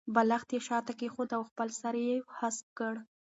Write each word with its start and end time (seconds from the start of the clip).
بالښت 0.13 0.49
یې 0.55 0.59
شاته 0.67 0.93
کېښود 0.99 1.29
او 1.37 1.41
خپل 1.49 1.67
سر 1.81 1.95
یې 2.05 2.15
هسک 2.37 2.65
کړ. 2.77 2.93